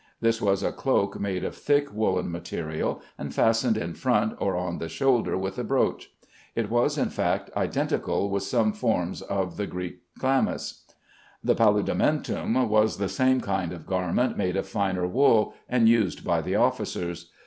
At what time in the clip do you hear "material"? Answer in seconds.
2.31-3.03